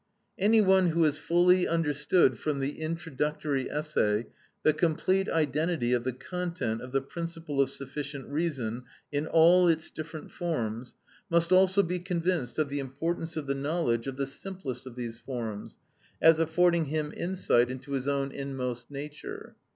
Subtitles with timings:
[0.39, 4.25] Any one who has fully understood from the introductory essay
[4.63, 9.91] the complete identity of the content of the principle of sufficient reason in all its
[9.91, 10.95] different forms,
[11.29, 15.17] must also be convinced of the importance of the knowledge of the simplest of these
[15.19, 15.77] forms,
[16.19, 19.55] as affording him insight into his own inmost nature.